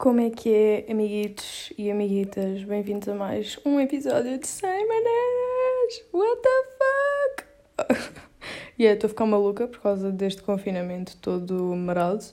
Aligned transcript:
Como 0.00 0.18
é 0.18 0.30
que 0.30 0.48
é, 0.48 0.86
amiguitos 0.90 1.74
e 1.76 1.90
amiguitas? 1.90 2.62
Bem-vindos 2.62 3.06
a 3.06 3.14
mais 3.14 3.58
um 3.66 3.78
episódio 3.78 4.38
de 4.38 4.46
100 4.46 4.88
maneiras! 4.88 6.04
What 6.10 6.40
the 6.40 7.84
fuck? 7.84 8.08
e 8.78 8.80
yeah, 8.82 8.94
estou 8.94 9.08
a 9.08 9.10
ficar 9.10 9.26
maluca 9.26 9.68
por 9.68 9.78
causa 9.82 10.10
deste 10.10 10.40
confinamento 10.40 11.18
todo 11.18 11.76
marado. 11.76 12.24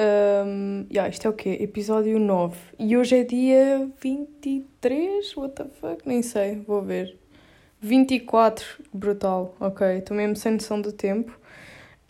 Um, 0.00 0.86
yeah, 0.90 1.10
isto 1.10 1.26
é 1.26 1.30
o 1.30 1.34
quê? 1.34 1.58
Episódio 1.60 2.18
9. 2.18 2.56
E 2.78 2.96
hoje 2.96 3.18
é 3.18 3.22
dia 3.22 3.86
23? 4.00 5.36
What 5.36 5.56
the 5.56 5.68
fuck? 5.78 6.08
Nem 6.08 6.22
sei, 6.22 6.62
vou 6.66 6.80
ver. 6.80 7.18
24, 7.82 8.82
brutal, 8.94 9.54
ok. 9.60 9.98
Estou 9.98 10.16
mesmo 10.16 10.36
sem 10.36 10.52
noção 10.52 10.80
do 10.80 10.90
tempo. 10.90 11.38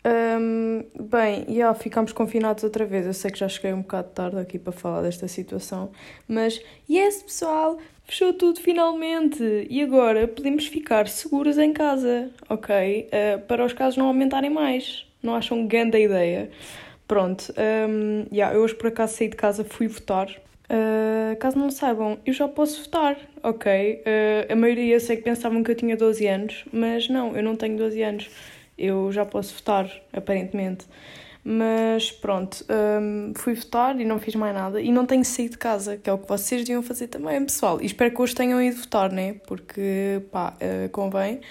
Um, 0.05 0.83
bem, 1.09 1.45
yeah, 1.49 1.73
ficámos 1.73 2.11
confinados 2.11 2.63
outra 2.63 2.85
vez. 2.85 3.07
Eu 3.07 3.13
sei 3.13 3.31
que 3.31 3.39
já 3.39 3.47
cheguei 3.47 3.73
um 3.73 3.81
bocado 3.81 4.09
tarde 4.09 4.37
aqui 4.37 4.59
para 4.59 4.71
falar 4.71 5.01
desta 5.01 5.27
situação, 5.27 5.89
mas 6.27 6.61
yes, 6.87 7.23
pessoal, 7.23 7.79
fechou 8.03 8.31
tudo 8.31 8.59
finalmente 8.59 9.67
e 9.67 9.81
agora 9.81 10.27
podemos 10.27 10.67
ficar 10.67 11.07
seguros 11.07 11.57
em 11.57 11.73
casa, 11.73 12.29
ok? 12.47 13.09
Uh, 13.09 13.41
para 13.47 13.65
os 13.65 13.73
casos 13.73 13.97
não 13.97 14.05
aumentarem 14.05 14.51
mais. 14.51 15.07
Não 15.23 15.33
acham 15.33 15.65
grande 15.65 15.97
ideia? 15.97 16.51
Pronto, 17.07 17.51
um, 17.89 18.25
yeah, 18.31 18.55
eu 18.55 18.61
hoje 18.61 18.75
por 18.75 18.87
acaso 18.87 19.15
saí 19.15 19.27
de 19.27 19.35
casa, 19.35 19.63
fui 19.63 19.87
votar. 19.87 20.29
Uh, 20.65 21.35
caso 21.37 21.57
não 21.57 21.69
saibam, 21.69 22.17
eu 22.25 22.33
já 22.33 22.47
posso 22.47 22.83
votar, 22.83 23.17
ok? 23.43 24.01
Uh, 24.01 24.53
a 24.53 24.55
maioria 24.55 24.99
sei 24.99 25.17
que 25.17 25.23
pensavam 25.23 25.63
que 25.63 25.71
eu 25.71 25.75
tinha 25.75 25.95
12 25.95 26.25
anos, 26.27 26.65
mas 26.71 27.07
não, 27.07 27.35
eu 27.35 27.43
não 27.43 27.55
tenho 27.55 27.77
12 27.77 28.01
anos 28.01 28.29
eu 28.77 29.11
já 29.11 29.25
posso 29.25 29.55
votar, 29.55 29.89
aparentemente. 30.11 30.85
Mas 31.47 32.11
pronto, 32.11 32.65
um, 32.67 33.31
fui 33.35 33.53
votar 33.53 33.99
e 34.01 34.03
não 34.03 34.19
fiz 34.19 34.33
mais 34.33 34.53
nada. 34.55 34.81
E 34.81 34.91
não 34.91 35.05
tenho 35.05 35.23
saído 35.23 35.51
de 35.51 35.57
casa, 35.59 35.95
que 35.95 36.09
é 36.09 36.13
o 36.13 36.17
que 36.17 36.27
vocês 36.27 36.61
deviam 36.61 36.81
fazer 36.81 37.07
também, 37.07 37.45
pessoal. 37.45 37.79
E 37.79 37.85
espero 37.85 38.11
que 38.13 38.19
hoje 38.19 38.33
tenham 38.33 38.59
ido 38.59 38.77
votar, 38.77 39.11
né? 39.11 39.35
Porque, 39.45 40.23
pá, 40.31 40.55
uh, 40.55 40.89
convém. 40.89 41.41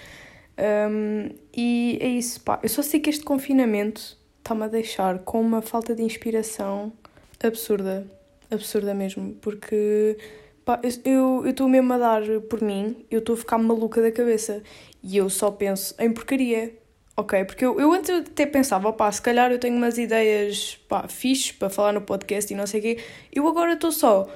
Um, 0.58 1.30
e 1.56 1.96
é 2.00 2.08
isso, 2.08 2.40
pá. 2.40 2.58
Eu 2.60 2.68
só 2.68 2.82
sei 2.82 2.98
que 2.98 3.08
este 3.08 3.24
confinamento 3.24 4.18
está-me 4.38 4.64
a 4.64 4.68
deixar 4.68 5.20
com 5.20 5.40
uma 5.40 5.62
falta 5.62 5.94
de 5.94 6.02
inspiração 6.02 6.92
absurda. 7.40 8.04
Absurda 8.50 8.94
mesmo. 8.94 9.34
Porque, 9.40 10.18
pá, 10.64 10.80
eu 11.04 11.46
estou 11.46 11.68
mesmo 11.68 11.92
a 11.92 11.98
dar 11.98 12.22
por 12.50 12.60
mim, 12.60 13.06
eu 13.08 13.20
estou 13.20 13.34
a 13.36 13.38
ficar 13.38 13.58
maluca 13.58 14.02
da 14.02 14.10
cabeça. 14.10 14.60
E 15.00 15.16
eu 15.16 15.30
só 15.30 15.52
penso 15.52 15.94
em 16.00 16.12
porcaria 16.12 16.83
Ok, 17.16 17.44
porque 17.44 17.64
eu, 17.64 17.78
eu 17.78 17.92
antes 17.92 18.10
até 18.10 18.44
pensava, 18.44 18.92
pá, 18.92 19.10
se 19.12 19.22
calhar 19.22 19.52
eu 19.52 19.58
tenho 19.58 19.76
umas 19.76 19.98
ideias, 19.98 20.78
pá, 20.88 21.06
fixes 21.06 21.52
para 21.52 21.70
falar 21.70 21.92
no 21.92 22.00
podcast 22.00 22.52
e 22.52 22.56
não 22.56 22.66
sei 22.66 22.80
o 22.80 22.82
quê. 22.82 22.98
Eu 23.32 23.46
agora 23.46 23.74
estou 23.74 23.92
só, 23.92 24.28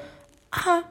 ah, 0.53 0.85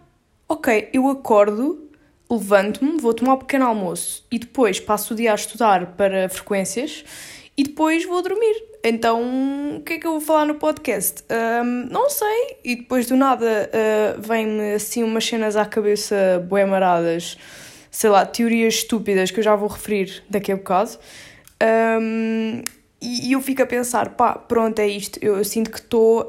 ok, 0.49 0.89
eu 0.91 1.07
acordo, 1.07 1.89
levanto-me, 2.29 2.99
vou 2.99 3.13
tomar 3.13 3.35
um 3.35 3.37
pequeno 3.37 3.65
almoço 3.65 4.25
e 4.29 4.37
depois 4.37 4.81
passo 4.81 5.13
o 5.13 5.17
dia 5.17 5.31
a 5.31 5.35
estudar 5.35 5.95
para 5.95 6.27
frequências 6.27 7.05
e 7.55 7.63
depois 7.63 8.05
vou 8.05 8.21
dormir. 8.21 8.63
Então, 8.83 9.77
o 9.77 9.81
que 9.81 9.93
é 9.93 9.97
que 9.97 10.05
eu 10.05 10.11
vou 10.11 10.21
falar 10.21 10.45
no 10.45 10.55
podcast? 10.55 11.23
Um, 11.29 11.87
não 11.89 12.09
sei. 12.09 12.57
E 12.63 12.75
depois 12.75 13.07
do 13.07 13.15
nada 13.15 13.69
uh, 13.73 14.21
vem-me 14.21 14.73
assim 14.73 15.03
umas 15.03 15.25
cenas 15.25 15.55
à 15.55 15.65
cabeça 15.65 16.45
boemaradas, 16.47 17.37
sei 17.89 18.09
lá, 18.09 18.25
teorias 18.25 18.75
estúpidas 18.75 19.31
que 19.31 19.39
eu 19.39 19.43
já 19.43 19.55
vou 19.55 19.67
referir 19.67 20.23
daqui 20.29 20.51
a 20.51 20.55
bocado. 20.55 20.99
Um, 21.63 22.61
e, 23.01 23.31
eu 23.31 23.41
fico 23.41 23.61
a 23.61 23.65
pensar, 23.65 24.09
pá, 24.09 24.33
pronto, 24.33 24.79
é 24.79 24.87
isto. 24.87 25.19
Eu, 25.21 25.37
eu 25.37 25.43
sinto 25.43 25.71
que 25.71 25.79
estou 25.79 26.21
uh, 26.23 26.27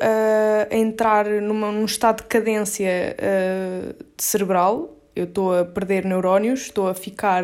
a 0.70 0.76
entrar 0.76 1.26
numa, 1.26 1.72
num 1.72 1.84
estado 1.84 2.22
de 2.22 2.28
cadência 2.28 3.16
uh, 3.18 3.94
cerebral. 4.16 4.94
Eu 5.16 5.24
estou 5.24 5.58
a 5.58 5.64
perder 5.64 6.04
neurónios, 6.04 6.62
estou 6.62 6.86
a 6.86 6.94
ficar, 6.94 7.42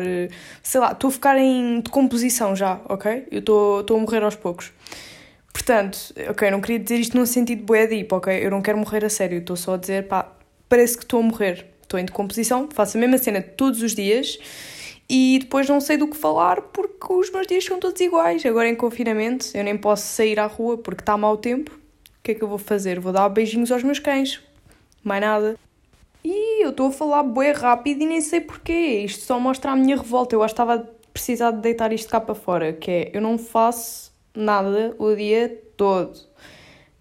sei 0.63 0.79
lá, 0.79 0.93
estou 0.93 1.09
a 1.09 1.11
ficar 1.11 1.37
em 1.37 1.81
decomposição 1.81 2.55
já, 2.55 2.79
ok? 2.87 3.27
Eu 3.29 3.39
estou 3.39 3.83
a 3.89 3.99
morrer 3.99 4.23
aos 4.23 4.35
poucos. 4.35 4.71
Portanto, 5.51 5.97
ok, 6.29 6.51
não 6.51 6.61
queria 6.61 6.79
dizer 6.79 6.99
isto 6.99 7.17
num 7.17 7.25
sentido 7.25 7.65
bué 7.65 7.85
deep, 7.85 8.13
ok? 8.13 8.33
Eu 8.41 8.49
não 8.49 8.61
quero 8.61 8.77
morrer 8.77 9.03
a 9.03 9.09
sério, 9.09 9.39
estou 9.39 9.57
só 9.57 9.73
a 9.73 9.77
dizer, 9.77 10.07
pá, 10.07 10.31
parece 10.69 10.97
que 10.97 11.03
estou 11.03 11.19
a 11.19 11.23
morrer. 11.23 11.65
Estou 11.81 11.99
em 11.99 12.05
decomposição, 12.05 12.69
faço 12.73 12.97
a 12.97 12.99
mesma 12.99 13.17
cena 13.17 13.41
todos 13.41 13.81
os 13.81 13.93
dias 13.93 14.39
e 15.09 15.39
depois 15.39 15.69
não 15.69 15.79
sei 15.79 15.97
do 15.97 16.07
que 16.07 16.17
falar 16.17 16.61
porque 16.61 17.13
os 17.13 17.31
meus 17.31 17.45
dias 17.45 17.63
são 17.63 17.79
todos 17.79 17.99
iguais. 18.01 18.45
Agora 18.45 18.67
em 18.67 18.75
confinamento 18.75 19.45
eu 19.53 19.63
nem 19.63 19.77
posso 19.77 20.07
sair 20.07 20.39
à 20.39 20.47
rua 20.47 20.77
porque 20.77 21.01
está 21.01 21.17
mau 21.17 21.37
tempo. 21.37 21.71
O 21.71 22.23
que 22.23 22.31
é 22.31 22.35
que 22.35 22.43
eu 22.43 22.47
vou 22.47 22.57
fazer? 22.57 22.99
Vou 22.99 23.13
dar 23.13 23.29
beijinhos 23.29 23.71
aos 23.71 23.83
meus 23.83 23.99
cães. 23.99 24.41
Mais 25.03 25.21
nada. 25.21 25.57
E 26.23 26.63
eu 26.63 26.71
estou 26.71 26.87
a 26.87 26.91
falar 26.91 27.21
bué 27.21 27.51
rápido 27.51 28.01
e 28.01 28.07
nem 28.07 28.19
sei 28.19 28.41
porquê. 28.41 29.03
Isto 29.05 29.25
só 29.25 29.39
mostra 29.39 29.71
a 29.71 29.75
minha 29.75 29.95
revolta. 29.95 30.35
Eu 30.35 30.41
acho 30.41 30.55
que 30.55 30.61
estava 30.61 30.75
a 30.75 30.85
precisar 31.13 31.51
de 31.51 31.61
deitar 31.61 31.93
isto 31.93 32.09
cá 32.09 32.19
para 32.19 32.33
fora. 32.33 32.73
Que 32.73 32.89
é, 32.89 33.11
eu 33.13 33.21
não 33.21 33.37
faço 33.37 34.11
nada 34.33 34.95
o 34.97 35.13
dia 35.13 35.61
todo. 35.77 36.19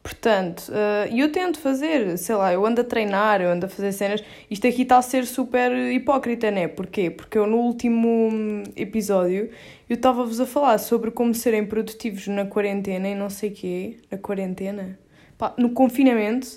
Portanto, 0.04 0.68
uh, 0.68 1.16
eu 1.16 1.32
tento 1.32 1.58
fazer, 1.58 2.18
sei 2.18 2.34
lá, 2.34 2.52
eu 2.52 2.66
ando 2.66 2.82
a 2.82 2.84
treinar, 2.84 3.40
eu 3.40 3.48
ando 3.48 3.64
a 3.64 3.70
fazer 3.70 3.90
cenas. 3.90 4.22
Isto 4.50 4.66
aqui 4.66 4.82
está 4.82 4.98
a 4.98 5.02
ser 5.02 5.24
super 5.24 5.72
hipócrita, 5.72 6.50
né? 6.50 6.68
Porquê? 6.68 7.08
Porque 7.08 7.38
eu 7.38 7.46
no 7.46 7.56
último 7.56 8.62
episódio 8.76 9.48
eu 9.88 9.94
estava-vos 9.94 10.38
a 10.40 10.46
falar 10.46 10.76
sobre 10.76 11.10
como 11.10 11.32
serem 11.32 11.64
produtivos 11.64 12.28
na 12.28 12.44
quarentena 12.44 13.08
e 13.08 13.14
não 13.14 13.30
sei 13.30 13.48
quê. 13.48 13.96
Na 14.10 14.18
quarentena? 14.18 14.98
Pá, 15.38 15.54
no 15.56 15.70
confinamento. 15.70 16.48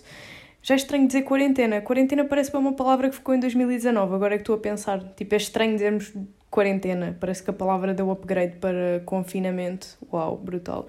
Já 0.61 0.75
é 0.75 0.77
estranho 0.77 1.07
dizer 1.07 1.21
quarentena. 1.21 1.79
Quarentena 1.79 2.25
parece 2.25 2.53
uma 2.53 2.73
palavra 2.73 3.09
que 3.09 3.15
ficou 3.15 3.33
em 3.33 3.39
2019, 3.39 4.13
agora 4.13 4.35
é 4.35 4.37
que 4.37 4.41
estou 4.41 4.55
a 4.55 4.59
pensar. 4.59 5.01
Tipo, 5.15 5.35
é 5.35 5.37
estranho 5.37 5.71
dizermos 5.71 6.11
quarentena. 6.51 7.15
Parece 7.17 7.41
que 7.41 7.49
a 7.49 7.53
palavra 7.53 7.93
deu 7.93 8.11
upgrade 8.11 8.57
para 8.57 9.01
confinamento. 9.05 9.87
Uau, 10.11 10.35
brutal. 10.35 10.85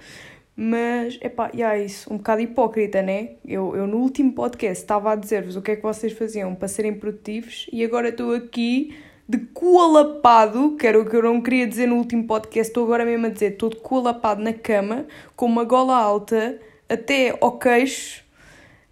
Mas, 0.60 1.16
epá, 1.22 1.52
e 1.54 1.58
yeah, 1.58 1.78
isso, 1.78 2.12
um 2.12 2.16
bocado 2.16 2.42
hipócrita, 2.42 3.00
né? 3.00 3.34
Eu, 3.46 3.76
eu 3.76 3.86
no 3.86 3.98
último 3.98 4.32
podcast 4.32 4.82
estava 4.82 5.12
a 5.12 5.14
dizer-vos 5.14 5.54
o 5.54 5.62
que 5.62 5.70
é 5.70 5.76
que 5.76 5.82
vocês 5.82 6.12
faziam 6.12 6.52
para 6.52 6.66
serem 6.66 6.94
produtivos 6.94 7.68
e 7.72 7.84
agora 7.84 8.08
estou 8.08 8.34
aqui 8.34 8.92
de 9.28 9.38
cu 9.38 9.78
alapado, 9.78 10.74
que 10.74 10.84
era 10.84 11.00
o 11.00 11.08
que 11.08 11.14
eu 11.14 11.22
não 11.22 11.40
queria 11.40 11.64
dizer 11.64 11.86
no 11.86 11.94
último 11.94 12.26
podcast, 12.26 12.70
estou 12.70 12.82
agora 12.82 13.04
mesmo 13.04 13.26
a 13.26 13.28
dizer, 13.28 13.52
estou 13.52 13.70
de 13.70 13.76
cu 13.76 13.98
alapado 13.98 14.42
na 14.42 14.52
cama, 14.52 15.06
com 15.36 15.46
uma 15.46 15.62
gola 15.62 15.96
alta, 15.96 16.58
até 16.88 17.38
ao 17.40 17.56
queixo, 17.56 18.24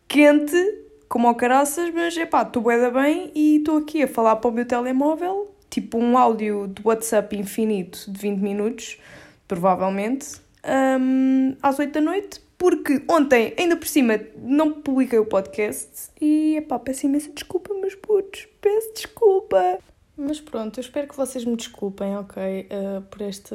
quente, 0.07 0.57
como 1.09 1.27
ao 1.27 1.35
caraças, 1.35 1.93
mas, 1.93 2.17
epá, 2.17 2.43
estou 2.43 2.63
bué 2.63 2.89
bem 2.93 3.33
e 3.35 3.57
estou 3.57 3.79
aqui 3.79 4.05
a 4.05 4.07
falar 4.07 4.37
para 4.37 4.49
o 4.49 4.55
meu 4.55 4.67
telemóvel, 4.67 5.53
tipo 5.69 5.99
um 5.99 6.17
áudio 6.17 6.69
de 6.69 6.81
WhatsApp 6.85 7.37
infinito 7.37 8.09
de 8.09 8.21
20 8.21 8.39
minutos, 8.39 9.01
provavelmente, 9.49 10.46
um, 10.67 11.57
às 11.63 11.79
8 11.79 11.93
da 11.93 12.01
noite, 12.01 12.41
porque 12.59 13.03
ontem, 13.09 13.55
ainda 13.59 13.77
por 13.77 13.87
cima, 13.87 14.19
não 14.37 14.73
publiquei 14.73 15.19
o 15.19 15.27
podcast 15.27 16.11
e, 16.21 16.57
epá, 16.57 16.79
peço 16.79 17.07
imensa 17.07 17.31
desculpa, 17.33 17.75
meus 17.75 17.95
putos, 17.95 18.49
peço 18.61 18.93
desculpa. 18.95 19.79
Mas 20.17 20.41
pronto, 20.41 20.79
eu 20.79 20.81
espero 20.81 21.07
que 21.07 21.17
vocês 21.17 21.45
me 21.45 21.57
desculpem, 21.57 22.17
ok, 22.17 22.69
uh, 22.71 23.03
por 23.03 23.21
este 23.21 23.55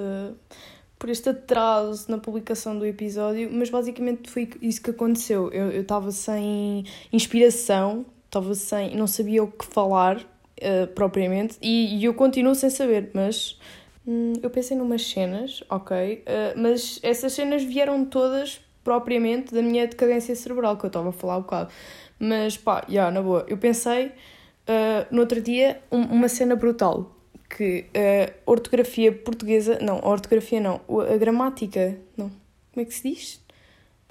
por 1.01 1.09
este 1.09 1.29
atraso 1.29 2.11
na 2.11 2.19
publicação 2.19 2.77
do 2.77 2.85
episódio, 2.85 3.49
mas 3.51 3.72
basicamente 3.72 4.29
foi 4.29 4.47
isso 4.61 4.79
que 4.83 4.91
aconteceu. 4.91 5.51
Eu 5.51 5.81
estava 5.81 6.11
sem 6.11 6.85
inspiração, 7.11 8.05
estava 8.28 8.53
sem. 8.53 8.95
não 8.95 9.07
sabia 9.07 9.43
o 9.43 9.47
que 9.47 9.66
falar 9.66 10.17
uh, 10.17 10.88
propriamente, 10.93 11.57
e, 11.59 11.97
e 11.97 12.05
eu 12.05 12.13
continuo 12.13 12.53
sem 12.53 12.69
saber, 12.69 13.09
mas 13.16 13.59
Hum, 14.06 14.34
eu 14.41 14.50
pensei 14.50 14.75
numas 14.75 15.07
cenas, 15.07 15.63
ok, 15.69 16.23
uh, 16.25 16.59
mas 16.59 17.00
essas 17.03 17.34
cenas 17.34 17.63
vieram 17.63 18.03
todas 18.03 18.59
propriamente 18.84 19.53
da 19.53 19.62
minha 19.62 19.88
decadência 19.88 20.35
cerebral, 20.35 20.78
que 20.78 20.85
eu 20.85 20.88
estava 20.88 21.09
a 21.09 21.12
falar 21.12 21.38
um 21.38 21.41
bocado. 21.41 21.72
Mas 22.19 22.57
pá, 22.57 22.84
já, 22.88 22.94
yeah, 22.94 23.11
na 23.11 23.22
boa, 23.22 23.46
eu 23.47 23.58
pensei 23.58 24.08
uh, 24.08 25.05
no 25.11 25.22
outro 25.22 25.41
dia 25.41 25.81
um, 25.91 26.02
uma 26.02 26.28
cena 26.28 26.55
brutal, 26.55 27.16
que 27.49 27.85
uh, 27.96 28.34
ortografia 28.46 29.11
portuguesa, 29.11 29.78
não, 29.81 29.99
a 29.99 30.09
ortografia 30.09 30.59
não, 30.59 30.81
a 31.11 31.17
gramática, 31.17 31.97
não, 32.17 32.29
como 32.73 32.84
é 32.84 32.85
que 32.85 32.93
se 32.93 33.09
diz? 33.09 33.41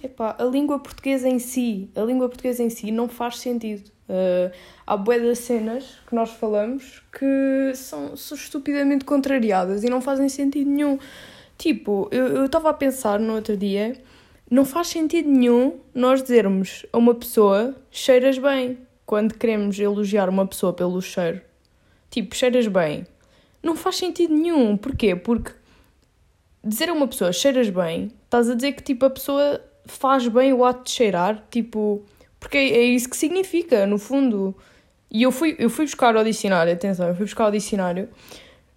Epá, 0.03 0.37
a 0.38 0.44
língua 0.44 0.79
portuguesa 0.79 1.29
em 1.29 1.38
si, 1.38 1.91
a 1.94 2.00
língua 2.03 2.29
portuguesa 2.29 2.62
em 2.62 2.70
si 2.70 2.91
não 2.91 3.09
faz 3.09 3.38
sentido. 3.38 3.91
Uh, 4.11 4.51
há 4.85 4.97
bué 4.97 5.21
das 5.21 5.39
cenas 5.39 5.85
que 6.05 6.15
nós 6.17 6.31
falamos 6.31 7.01
que 7.12 7.73
são, 7.77 8.17
são 8.17 8.37
estupidamente 8.37 9.05
contrariadas 9.05 9.85
e 9.85 9.89
não 9.89 10.01
fazem 10.01 10.29
sentido 10.29 10.69
nenhum. 10.69 10.99
Tipo, 11.57 12.09
eu 12.11 12.47
estava 12.47 12.71
a 12.71 12.75
pensar 12.75 13.21
no 13.21 13.35
outro 13.35 13.57
dia, 13.57 13.97
não 14.51 14.65
faz 14.65 14.89
sentido 14.89 15.29
nenhum 15.31 15.79
nós 15.95 16.23
dizermos 16.23 16.85
a 16.93 16.99
uma 16.99 17.15
pessoa 17.15 17.77
cheiras 17.91 18.37
bem 18.37 18.79
quando 19.07 19.35
queremos 19.35 19.79
elogiar 19.79 20.29
uma 20.29 20.45
pessoa 20.47 20.73
pelo 20.73 21.01
cheiro. 21.01 21.41
Tipo, 22.11 22.35
cheiras 22.35 22.67
bem. 22.67 23.07
Não 23.62 23.77
faz 23.77 23.97
sentido 23.97 24.35
nenhum. 24.35 24.77
Porquê? 24.77 25.15
Porque 25.15 25.53
dizer 26.65 26.89
a 26.89 26.93
uma 26.93 27.07
pessoa 27.07 27.33
cheiras 27.33 27.71
bem, 27.71 28.11
estás 28.25 28.51
a 28.51 28.55
dizer 28.55 28.73
que 28.73 28.83
tipo 28.83 29.05
a 29.05 29.11
pessoa 29.11 29.61
faz 29.85 30.27
bem 30.27 30.53
o 30.53 30.65
ato 30.65 30.85
de 30.85 30.91
cheirar, 30.91 31.45
tipo, 31.51 32.03
Porque 32.40 32.56
é, 32.56 32.70
é 32.70 32.84
isso 32.84 33.08
que 33.08 33.16
significa, 33.16 33.87
no 33.87 33.98
fundo. 33.98 34.56
E 35.10 35.22
eu 35.22 35.31
fui, 35.31 35.54
eu 35.58 35.69
fui 35.69 35.84
buscar 35.84 36.16
ao 36.16 36.25
dicionário, 36.25 36.72
atenção, 36.72 37.08
eu 37.08 37.14
fui 37.14 37.26
buscar 37.26 37.44
ao 37.44 37.50
dicionário. 37.50 38.08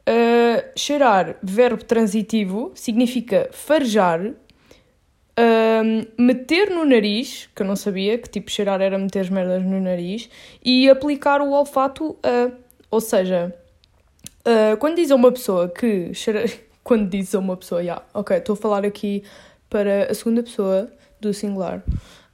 Uh, 0.07 0.62
cheirar, 0.77 1.38
verbo 1.42 1.81
transitivo, 1.86 2.74
significa 2.75 3.50
farejar, 3.54 4.19
uh, 4.19 4.33
meter 6.18 6.69
no 6.69 6.83
nariz, 6.83 7.50
que 7.56 7.62
eu 7.62 7.65
não 7.65 7.77
sabia, 7.77 8.18
que 8.18 8.27
tipo 8.27 8.51
cheirar 8.51 8.81
era 8.81 8.98
meter 8.98 9.19
as 9.19 9.30
merdas 9.30 9.63
no 9.63 9.80
nariz, 9.80 10.30
e 10.63 10.89
aplicar 10.89 11.42
o 11.42 11.51
olfato 11.51 12.18
a. 12.21 12.51
Ou 12.92 13.00
seja, 13.00 13.56
uh, 14.45 14.77
quando 14.77 14.98
diz 14.98 15.10
a 15.10 15.15
uma 15.15 15.31
pessoa 15.31 15.69
que 15.69 16.13
cheira. 16.13 16.45
Quando 16.83 17.10
diz 17.10 17.33
a 17.33 17.39
uma 17.39 17.56
pessoa, 17.56 17.80
já, 17.80 17.94
yeah, 17.94 18.06
ok, 18.13 18.36
estou 18.36 18.56
a 18.56 18.57
falar 18.57 18.86
aqui 18.86 19.24
para 19.69 20.12
a 20.12 20.13
segunda 20.13 20.44
pessoa 20.44 20.92
do 21.21 21.33
singular. 21.33 21.81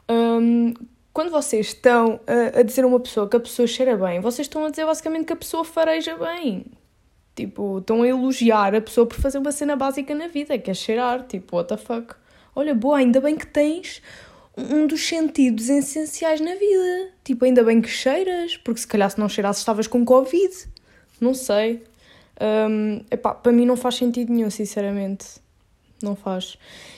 Um, 0.10 0.74
quando 1.14 1.32
vocês 1.32 1.68
estão 1.68 2.20
a, 2.28 2.60
a, 2.60 2.64
dizer 2.64 2.84
a 2.84 2.88
uma 2.88 3.00
pessoa 3.00 3.28
que 3.28 3.36
a 3.36 3.40
pessoa 3.40 3.68
cheira 3.68 3.98
bem, 3.98 4.20
vocês 4.20 4.46
estão 4.46 4.66
a 4.66 4.70
dizer 4.70 4.86
basicamente 4.86 5.26
que 5.26 5.34
a 5.34 5.36
pessoa 5.36 5.64
fareja 5.64 6.16
bem. 6.18 6.66
Tipo, 7.36 7.80
estão 7.80 8.02
a 8.02 8.08
elogiar 8.08 8.76
a 8.76 8.82
pessoa 8.82 9.08
por 9.08 9.20
fazer 9.20 9.38
uma 9.38 9.52
cena 9.52 9.76
básica 9.76 10.14
na 10.14 10.28
vida, 10.28 10.58
que 10.58 10.70
é 10.70 10.74
cheirar. 10.74 11.26
Tipo, 11.26 11.58
what 11.58 11.70
the 11.70 11.78
fuck? 11.78 12.16
Olha, 12.56 12.76
boa, 12.76 12.98
ainda 12.98 13.22
bem 13.22 13.38
que 13.38 13.48
tens 13.48 14.02
um 14.58 14.86
dos 14.86 15.08
sentidos 15.08 15.70
essenciais 15.70 16.42
na 16.42 16.54
vida. 16.56 17.14
Tipo, 17.24 17.46
ainda 17.46 17.64
bem 17.64 17.82
que 17.82 17.88
cheiras, 17.88 18.58
porque 18.58 18.82
se 18.82 18.88
calhar 18.88 19.10
se 19.10 19.20
não 19.20 19.30
cheirasses 19.30 19.62
estavas 19.62 19.88
com 19.88 20.04
Covid. 20.04 20.54
Não 21.22 21.34
sei. 21.34 21.84
Um, 22.42 23.02
epá, 23.12 23.34
para 23.34 23.52
mim 23.52 23.66
não 23.66 23.76
faz 23.76 23.96
sentido 23.96 24.34
nenhum, 24.34 24.50
sinceramente. 24.50 25.26
Não 26.02 26.16
faz. 26.16 26.58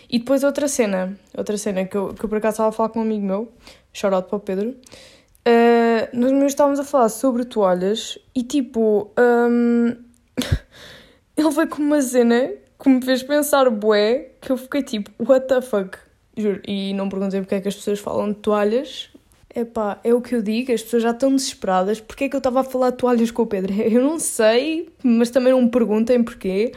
E 0.10 0.20
depois 0.20 0.44
outra 0.44 0.68
cena, 0.68 1.18
outra 1.36 1.58
cena 1.58 1.86
que 1.86 1.96
eu, 1.96 2.14
que 2.14 2.24
eu 2.24 2.30
por 2.30 2.38
acaso 2.38 2.56
estava 2.56 2.70
a 2.70 2.72
falar 2.72 2.90
com 2.90 3.00
um 3.00 3.04
amigo 3.04 3.26
meu, 3.26 3.52
chorado 3.94 4.28
para 4.28 4.36
o 4.36 4.40
Pedro, 4.40 4.70
uh, 4.70 6.18
nós 6.18 6.32
mesmo 6.32 6.46
estávamos 6.46 6.80
a 6.80 6.84
falar 6.84 7.10
sobre 7.10 7.46
toalhas 7.46 8.20
e 8.36 8.44
tipo, 8.44 9.12
um, 9.18 9.96
ele 11.36 11.50
veio 11.50 11.68
com 11.68 11.82
uma 11.82 12.02
cena 12.02 12.52
que 12.82 12.90
me 12.90 13.02
fez 13.04 13.24
pensar 13.24 13.70
bué, 13.70 14.32
que 14.42 14.52
eu 14.52 14.58
fiquei 14.58 14.84
tipo, 14.84 15.12
what 15.20 15.48
the 15.48 15.62
fuck? 15.62 15.98
Juro, 16.36 16.62
e 16.68 16.94
não 16.94 17.10
perguntei 17.10 17.40
porque 17.42 17.56
é 17.56 17.62
que 17.62 17.68
as 17.68 17.76
pessoas 17.76 18.00
falam 18.00 18.30
de 18.30 18.40
toalhas. 18.40 19.10
Epá, 19.54 20.00
é 20.04 20.14
o 20.14 20.22
que 20.22 20.34
eu 20.34 20.42
digo, 20.42 20.72
as 20.72 20.82
pessoas 20.82 21.04
já 21.04 21.12
estão 21.12 21.36
desesperadas. 21.36 22.00
Porquê 22.00 22.26
é 22.26 22.30
que 22.30 22.36
eu 22.36 22.40
estava 22.40 22.62
a 22.62 22.64
falar 22.64 22.92
de 22.92 22.98
toalhas 22.98 23.32
com 23.32 23.42
o 23.44 23.46
Pedro? 23.46 23.74
Eu 23.84 24.02
não 24.02 24.18
sei, 24.18 24.90
mas 25.04 25.30
também 25.30 25.52
não 25.52 25.62
me 25.62 25.70
perguntem 25.70 26.24
porquê. 26.24 26.72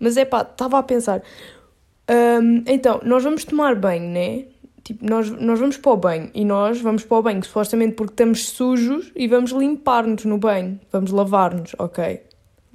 Mas 0.00 0.16
é 0.16 0.24
pá, 0.24 0.40
estava 0.40 0.78
a 0.78 0.82
pensar. 0.82 1.22
Um, 2.08 2.62
então, 2.66 3.00
nós 3.04 3.22
vamos 3.22 3.44
tomar 3.44 3.74
banho, 3.74 4.08
né? 4.10 4.44
Tipo, 4.82 5.08
nós, 5.08 5.30
nós 5.30 5.58
vamos 5.58 5.78
para 5.78 5.92
o 5.92 5.96
banho 5.96 6.30
e 6.34 6.44
nós 6.44 6.78
vamos 6.80 7.04
para 7.04 7.16
o 7.16 7.22
banho 7.22 7.42
supostamente 7.42 7.94
porque 7.94 8.12
estamos 8.12 8.50
sujos 8.50 9.10
e 9.16 9.26
vamos 9.26 9.50
limpar-nos 9.50 10.26
no 10.26 10.36
banho. 10.36 10.78
Vamos 10.92 11.10
lavar-nos, 11.10 11.74
ok? 11.78 12.20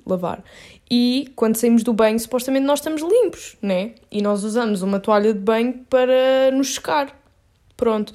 Lavar. 0.05 0.43
E 0.89 1.31
quando 1.35 1.55
saímos 1.55 1.83
do 1.83 1.93
banho, 1.93 2.19
supostamente 2.19 2.65
nós 2.65 2.79
estamos 2.79 3.03
limpos, 3.03 3.55
né? 3.61 3.93
E 4.11 4.23
nós 4.23 4.43
usamos 4.43 4.81
uma 4.81 4.99
toalha 4.99 5.33
de 5.33 5.39
banho 5.39 5.85
para 5.87 6.49
nos 6.51 6.73
secar. 6.73 7.15
Pronto. 7.77 8.11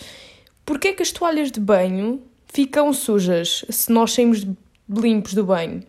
Porquê 0.67 0.89
é 0.89 0.93
que 0.93 1.03
as 1.03 1.13
toalhas 1.13 1.53
de 1.53 1.61
banho 1.61 2.21
ficam 2.53 2.93
sujas 2.93 3.65
se 3.69 3.93
nós 3.93 4.13
saímos 4.13 4.45
limpos 4.89 5.35
do 5.35 5.45
banho? 5.45 5.85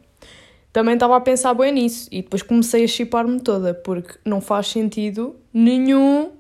Também 0.76 0.96
estava 0.96 1.16
a 1.16 1.22
pensar 1.22 1.54
bem 1.54 1.72
nisso 1.72 2.10
e 2.12 2.22
depois 2.22 2.42
comecei 2.42 2.84
a 2.84 2.88
chipar-me 2.88 3.40
toda, 3.40 3.74
porque 3.74 4.16
não 4.26 4.42
faz 4.42 4.68
sentido 4.68 5.38
nenhum 5.54 6.34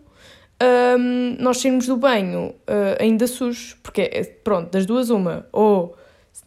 um, 0.99 1.37
nós 1.39 1.59
sairmos 1.59 1.87
do 1.87 1.95
banho 1.95 2.49
uh, 2.49 3.01
ainda 3.01 3.27
sujos, 3.27 3.77
porque 3.81 4.01
é, 4.01 4.25
pronto, 4.25 4.71
das 4.71 4.85
duas 4.85 5.09
uma, 5.09 5.47
ou 5.53 5.95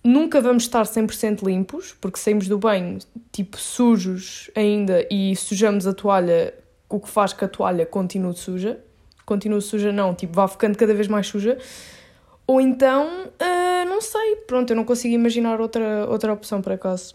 nunca 0.04 0.38
vamos 0.38 0.64
estar 0.64 0.82
100% 0.82 1.42
limpos, 1.42 1.96
porque 1.98 2.18
saímos 2.18 2.46
do 2.46 2.58
banho 2.58 2.98
tipo 3.32 3.56
sujos 3.58 4.50
ainda 4.54 5.06
e 5.10 5.34
sujamos 5.34 5.86
a 5.86 5.94
toalha, 5.94 6.52
o 6.90 7.00
que 7.00 7.08
faz 7.08 7.32
que 7.32 7.46
a 7.46 7.48
toalha 7.48 7.86
continue 7.86 8.36
suja, 8.36 8.78
continue 9.24 9.62
suja 9.62 9.90
não, 9.94 10.14
tipo 10.14 10.34
vá 10.34 10.46
ficando 10.46 10.76
cada 10.76 10.92
vez 10.92 11.08
mais 11.08 11.26
suja, 11.26 11.56
ou 12.46 12.60
então, 12.60 13.06
uh, 13.06 13.88
não 13.88 14.02
sei, 14.02 14.36
pronto, 14.46 14.68
eu 14.68 14.76
não 14.76 14.84
consigo 14.84 15.14
imaginar 15.14 15.58
outra, 15.58 16.06
outra 16.06 16.30
opção 16.34 16.60
por 16.60 16.72
acaso 16.72 17.14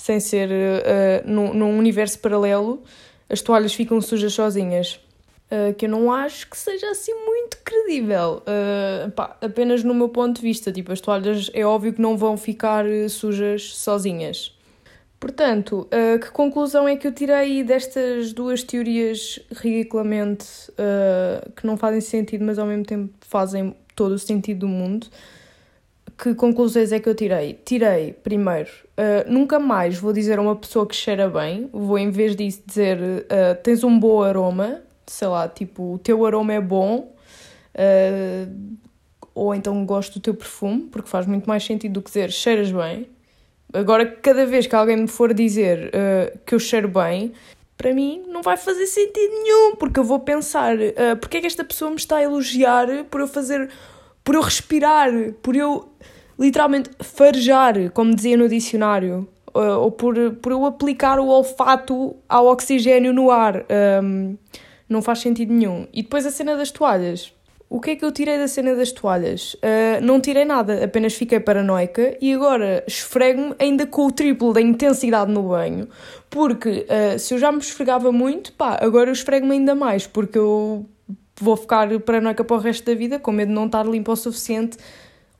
sem 0.00 0.18
ser 0.18 0.48
uh, 0.48 1.30
num, 1.30 1.52
num 1.52 1.78
universo 1.78 2.18
paralelo, 2.20 2.82
as 3.28 3.42
toalhas 3.42 3.74
ficam 3.74 4.00
sujas 4.00 4.32
sozinhas. 4.32 4.98
Uh, 5.52 5.74
que 5.74 5.86
eu 5.86 5.90
não 5.90 6.12
acho 6.12 6.48
que 6.48 6.56
seja 6.56 6.88
assim 6.90 7.12
muito 7.12 7.58
credível. 7.64 8.42
Uh, 8.46 9.10
pá, 9.10 9.36
apenas 9.40 9.84
no 9.84 9.92
meu 9.92 10.08
ponto 10.08 10.36
de 10.36 10.42
vista. 10.42 10.72
Tipo, 10.72 10.92
as 10.92 11.00
toalhas 11.00 11.50
é 11.52 11.66
óbvio 11.66 11.92
que 11.92 12.00
não 12.00 12.16
vão 12.16 12.36
ficar 12.36 12.84
sujas 13.10 13.74
sozinhas. 13.74 14.56
Portanto, 15.18 15.86
uh, 15.88 16.18
que 16.18 16.30
conclusão 16.30 16.88
é 16.88 16.96
que 16.96 17.06
eu 17.06 17.12
tirei 17.12 17.62
destas 17.62 18.32
duas 18.32 18.62
teorias 18.62 19.38
ridiculamente 19.52 20.46
que 21.56 21.66
não 21.66 21.76
fazem 21.76 22.00
sentido, 22.00 22.42
mas 22.44 22.58
ao 22.58 22.66
mesmo 22.66 22.84
tempo 22.84 23.12
fazem 23.20 23.76
todo 23.94 24.12
o 24.12 24.18
sentido 24.18 24.60
do 24.60 24.68
mundo? 24.68 25.08
Que 26.20 26.34
conclusões 26.34 26.92
é 26.92 27.00
que 27.00 27.08
eu 27.08 27.14
tirei? 27.14 27.58
Tirei, 27.64 28.12
primeiro, 28.12 28.68
uh, 28.98 29.32
nunca 29.32 29.58
mais 29.58 29.96
vou 29.96 30.12
dizer 30.12 30.38
a 30.38 30.42
uma 30.42 30.54
pessoa 30.54 30.86
que 30.86 30.94
cheira 30.94 31.30
bem, 31.30 31.70
vou 31.72 31.98
em 31.98 32.10
vez 32.10 32.36
disso 32.36 32.62
dizer 32.66 32.98
uh, 32.98 33.62
tens 33.62 33.82
um 33.82 33.98
bom 33.98 34.22
aroma, 34.22 34.82
sei 35.06 35.28
lá, 35.28 35.48
tipo, 35.48 35.94
o 35.94 35.98
teu 35.98 36.26
aroma 36.26 36.52
é 36.52 36.60
bom, 36.60 37.14
uh, 37.74 38.76
ou 39.34 39.54
então 39.54 39.82
gosto 39.86 40.18
do 40.18 40.20
teu 40.20 40.34
perfume, 40.34 40.82
porque 40.92 41.08
faz 41.08 41.26
muito 41.26 41.48
mais 41.48 41.64
sentido 41.64 41.94
do 41.94 42.02
que 42.02 42.10
dizer 42.10 42.30
cheiras 42.30 42.70
bem. 42.70 43.08
Agora, 43.72 44.04
cada 44.04 44.44
vez 44.44 44.66
que 44.66 44.74
alguém 44.74 44.98
me 44.98 45.08
for 45.08 45.32
dizer 45.32 45.92
que 46.44 46.56
eu 46.56 46.58
cheiro 46.58 46.88
bem, 46.88 47.32
para 47.80 47.94
mim 47.94 48.24
não 48.28 48.42
vai 48.42 48.58
fazer 48.58 48.84
sentido 48.84 49.32
nenhum, 49.42 49.76
porque 49.76 49.98
eu 49.98 50.04
vou 50.04 50.20
pensar, 50.20 50.76
uh, 50.76 51.16
porque 51.18 51.38
é 51.38 51.40
que 51.40 51.46
esta 51.46 51.64
pessoa 51.64 51.90
me 51.90 51.96
está 51.96 52.16
a 52.16 52.22
elogiar 52.22 52.86
por 53.10 53.22
eu 53.22 53.26
fazer 53.26 53.70
por 54.24 54.34
eu 54.34 54.40
respirar, 54.40 55.10
por 55.42 55.56
eu 55.56 55.88
literalmente 56.38 56.90
farejar, 57.00 57.90
como 57.92 58.14
dizia 58.14 58.36
no 58.36 58.48
dicionário, 58.48 59.28
ou 59.52 59.90
por, 59.90 60.14
por 60.36 60.52
eu 60.52 60.64
aplicar 60.64 61.18
o 61.18 61.26
olfato 61.26 62.16
ao 62.28 62.46
oxigênio 62.46 63.12
no 63.12 63.30
ar. 63.30 63.64
Um, 64.02 64.36
não 64.88 65.00
faz 65.00 65.20
sentido 65.20 65.52
nenhum. 65.52 65.86
E 65.92 66.02
depois 66.02 66.26
a 66.26 66.30
cena 66.30 66.56
das 66.56 66.70
toalhas. 66.70 67.32
O 67.68 67.80
que 67.80 67.92
é 67.92 67.96
que 67.96 68.04
eu 68.04 68.10
tirei 68.10 68.36
da 68.36 68.48
cena 68.48 68.74
das 68.74 68.90
toalhas? 68.90 69.54
Uh, 69.54 70.02
não 70.02 70.20
tirei 70.20 70.44
nada, 70.44 70.84
apenas 70.84 71.14
fiquei 71.14 71.38
paranoica 71.38 72.16
e 72.20 72.34
agora 72.34 72.82
esfrego-me 72.84 73.54
ainda 73.60 73.86
com 73.86 74.06
o 74.06 74.10
triplo 74.10 74.52
da 74.52 74.60
intensidade 74.60 75.30
no 75.30 75.44
banho, 75.44 75.88
porque 76.28 76.84
uh, 76.88 77.16
se 77.16 77.32
eu 77.32 77.38
já 77.38 77.52
me 77.52 77.58
esfregava 77.58 78.10
muito, 78.10 78.52
pá, 78.54 78.76
agora 78.80 79.08
eu 79.08 79.12
esfrego-me 79.12 79.52
ainda 79.52 79.76
mais, 79.76 80.04
porque 80.04 80.36
eu 80.36 80.84
vou 81.40 81.56
ficar 81.56 81.88
paranoica 82.00 82.44
para 82.44 82.56
o 82.56 82.60
resto 82.60 82.84
da 82.84 82.94
vida, 82.94 83.18
com 83.18 83.32
medo 83.32 83.48
de 83.48 83.54
não 83.54 83.66
estar 83.66 83.86
limpo 83.86 84.12
o 84.12 84.16
suficiente 84.16 84.76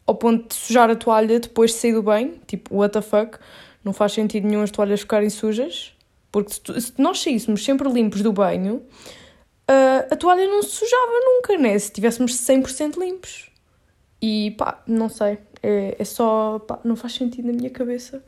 ao 0.06 0.14
ponto 0.16 0.48
de 0.48 0.54
sujar 0.54 0.90
a 0.90 0.96
toalha 0.96 1.38
depois 1.38 1.70
de 1.70 1.76
sair 1.76 1.92
do 1.92 2.02
banho. 2.02 2.34
Tipo, 2.46 2.74
what 2.76 2.92
the 2.92 3.00
fuck? 3.00 3.38
Não 3.84 3.92
faz 3.92 4.12
sentido 4.12 4.46
nenhum 4.46 4.62
as 4.62 4.70
toalhas 4.70 5.00
ficarem 5.00 5.30
sujas. 5.30 5.94
Porque 6.32 6.52
se, 6.52 6.60
tu, 6.60 6.80
se 6.80 6.92
nós 6.98 7.22
saíssemos 7.22 7.64
sempre 7.64 7.88
limpos 7.88 8.22
do 8.22 8.32
banho, 8.32 8.76
uh, 8.76 10.06
a 10.10 10.16
toalha 10.16 10.46
não 10.46 10.62
se 10.62 10.70
sujava 10.70 11.12
nunca, 11.24 11.56
né? 11.56 11.78
Se 11.78 11.86
estivéssemos 11.86 12.32
100% 12.34 12.98
limpos. 12.98 13.50
E 14.20 14.52
pá, 14.58 14.82
não 14.86 15.08
sei. 15.08 15.38
É, 15.62 15.96
é 15.98 16.04
só. 16.04 16.58
Pá, 16.58 16.78
não 16.84 16.96
faz 16.96 17.14
sentido 17.14 17.46
na 17.46 17.52
minha 17.52 17.70
cabeça. 17.70 18.22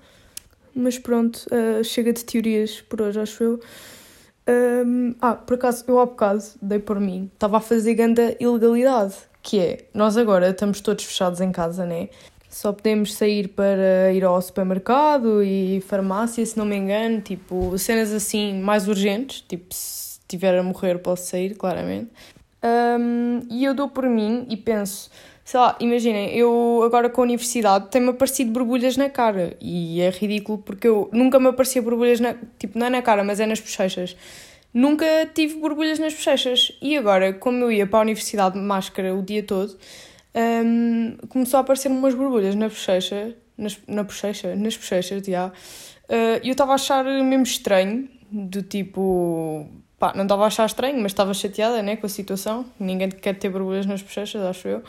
Mas 0.74 0.98
pronto, 0.98 1.46
uh, 1.46 1.84
chega 1.84 2.12
de 2.12 2.24
teorias 2.24 2.80
por 2.80 3.02
hoje, 3.02 3.20
acho 3.20 3.42
eu. 3.42 3.60
Um, 4.48 5.14
ah, 5.20 5.34
por 5.34 5.54
acaso, 5.54 5.84
eu 5.86 6.00
há 6.00 6.06
bocado 6.06 6.42
dei 6.60 6.78
por 6.78 6.98
mim, 6.98 7.30
estava 7.32 7.58
a 7.58 7.60
fazer 7.60 7.94
ganda 7.94 8.36
ilegalidade, 8.40 9.14
que 9.40 9.60
é, 9.60 9.84
nós 9.94 10.16
agora 10.16 10.50
estamos 10.50 10.80
todos 10.80 11.04
fechados 11.04 11.40
em 11.40 11.52
casa, 11.52 11.86
né? 11.86 12.08
Só 12.48 12.72
podemos 12.72 13.14
sair 13.14 13.48
para 13.48 14.12
ir 14.12 14.24
ao 14.24 14.40
supermercado 14.42 15.42
e 15.42 15.80
farmácia, 15.82 16.44
se 16.44 16.58
não 16.58 16.66
me 16.66 16.76
engano, 16.76 17.20
tipo, 17.20 17.76
cenas 17.78 18.12
assim 18.12 18.60
mais 18.60 18.88
urgentes, 18.88 19.42
tipo, 19.48 19.72
se 19.72 20.18
estiver 20.20 20.58
a 20.58 20.62
morrer 20.62 20.98
posso 20.98 21.26
sair, 21.26 21.54
claramente. 21.54 22.10
Um, 22.62 23.40
e 23.50 23.64
eu 23.64 23.74
dou 23.74 23.88
por 23.88 24.04
mim 24.04 24.46
e 24.48 24.56
penso, 24.56 25.10
sei 25.44 25.58
lá, 25.58 25.76
imaginem, 25.80 26.36
eu 26.36 26.82
agora 26.84 27.10
com 27.10 27.20
a 27.20 27.24
universidade 27.24 27.88
tem-me 27.90 28.10
aparecido 28.10 28.52
borbulhas 28.52 28.96
na 28.96 29.10
cara 29.10 29.56
e 29.60 30.00
é 30.00 30.10
ridículo 30.10 30.58
porque 30.58 30.86
eu 30.86 31.08
nunca 31.12 31.38
me 31.38 31.48
aparecia 31.48 31.82
borbulhas, 31.82 32.20
na, 32.20 32.34
tipo, 32.58 32.78
não 32.78 32.86
é 32.86 32.90
na 32.90 33.02
cara, 33.02 33.24
mas 33.24 33.40
é 33.40 33.46
nas 33.46 33.60
bochechas. 33.60 34.16
Nunca 34.72 35.04
tive 35.34 35.56
borbulhas 35.56 35.98
nas 35.98 36.14
bochechas 36.14 36.72
e 36.80 36.96
agora, 36.96 37.32
como 37.32 37.64
eu 37.64 37.72
ia 37.72 37.86
para 37.86 37.98
a 37.98 38.02
universidade 38.02 38.54
de 38.54 38.64
máscara 38.64 39.14
o 39.14 39.22
dia 39.22 39.42
todo, 39.42 39.76
um, 40.34 41.16
começou 41.28 41.58
a 41.58 41.60
aparecer 41.60 41.88
umas 41.88 42.14
borbulhas 42.14 42.54
na 42.54 42.68
bochecha, 42.68 43.36
nas, 43.58 43.78
na 43.86 44.02
bochecha, 44.02 44.54
nas 44.56 44.76
bochechas, 44.76 45.22
já. 45.26 45.48
Uh, 45.48 46.40
e 46.42 46.48
eu 46.48 46.52
estava 46.52 46.72
a 46.72 46.74
achar 46.76 47.04
mesmo 47.04 47.42
estranho, 47.42 48.08
do 48.30 48.62
tipo, 48.62 49.66
pá, 49.98 50.14
não 50.16 50.22
estava 50.22 50.44
a 50.44 50.46
achar 50.46 50.64
estranho, 50.64 50.96
mas 50.96 51.12
estava 51.12 51.34
chateada, 51.34 51.82
né, 51.82 51.96
com 51.96 52.06
a 52.06 52.08
situação. 52.08 52.64
Ninguém 52.80 53.10
quer 53.10 53.34
ter 53.34 53.50
borbulhas 53.50 53.84
nas 53.84 54.00
bochechas, 54.00 54.40
acho 54.42 54.68
eu. 54.68 54.82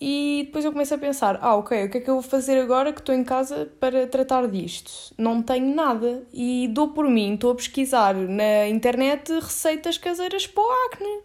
E 0.00 0.42
depois 0.46 0.64
eu 0.64 0.72
começo 0.72 0.94
a 0.94 0.98
pensar: 0.98 1.38
ah, 1.40 1.56
ok, 1.56 1.84
o 1.84 1.90
que 1.90 1.98
é 1.98 2.00
que 2.00 2.10
eu 2.10 2.14
vou 2.14 2.22
fazer 2.22 2.60
agora 2.60 2.92
que 2.92 3.00
estou 3.00 3.14
em 3.14 3.24
casa 3.24 3.70
para 3.80 4.06
tratar 4.06 4.46
disto? 4.46 5.14
Não 5.16 5.42
tenho 5.42 5.74
nada. 5.74 6.22
E 6.32 6.68
dou 6.68 6.88
por 6.88 7.08
mim, 7.08 7.34
estou 7.34 7.52
a 7.52 7.54
pesquisar 7.54 8.14
na 8.14 8.68
internet 8.68 9.32
receitas 9.32 9.96
caseiras 9.96 10.46
para 10.46 10.62
o 10.62 10.70
acne. 10.86 11.20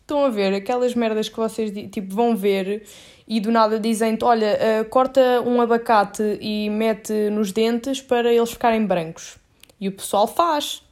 Estão 0.00 0.24
a 0.24 0.28
ver 0.28 0.54
aquelas 0.54 0.94
merdas 0.94 1.28
que 1.28 1.36
vocês 1.36 1.72
tipo, 1.90 2.14
vão 2.14 2.36
ver 2.36 2.86
e 3.26 3.40
do 3.40 3.50
nada 3.50 3.80
dizem 3.80 4.16
olha, 4.22 4.56
uh, 4.56 4.84
corta 4.88 5.42
um 5.44 5.60
abacate 5.60 6.38
e 6.40 6.70
mete 6.70 7.12
nos 7.30 7.50
dentes 7.50 8.00
para 8.00 8.32
eles 8.32 8.52
ficarem 8.52 8.86
brancos. 8.86 9.36
E 9.80 9.88
o 9.88 9.92
pessoal 9.92 10.28
faz. 10.28 10.82